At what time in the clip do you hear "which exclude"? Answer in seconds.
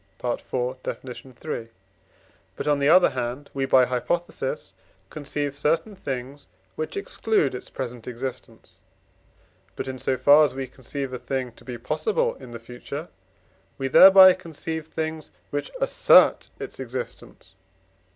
6.75-7.53